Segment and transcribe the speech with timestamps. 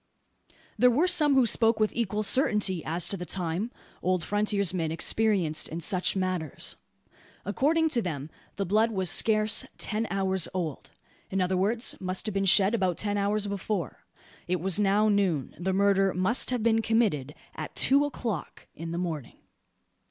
[0.79, 3.69] There were some who spoke with equal certainty as to the time
[4.01, 6.75] old frontiersmen experienced in such matters.
[7.45, 10.89] According to them the blood was scarce "ten hours old:"
[11.29, 13.99] in other words, must have been shed about ten hours before.
[14.47, 15.53] It was now noon.
[15.59, 19.37] The murder must have been committed at two o'clock in the morning.